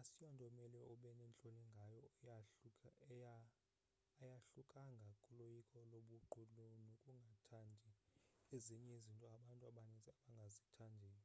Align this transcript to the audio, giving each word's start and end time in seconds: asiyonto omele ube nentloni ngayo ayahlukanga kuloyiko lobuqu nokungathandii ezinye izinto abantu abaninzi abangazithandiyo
asiyonto 0.00 0.42
omele 0.50 0.80
ube 0.94 1.10
nentloni 1.18 1.62
ngayo 1.74 2.00
ayahlukanga 4.22 5.10
kuloyiko 5.24 5.78
lobuqu 5.92 6.40
nokungathandii 6.84 7.98
ezinye 8.54 8.92
izinto 9.00 9.26
abantu 9.36 9.62
abaninzi 9.70 10.08
abangazithandiyo 10.14 11.22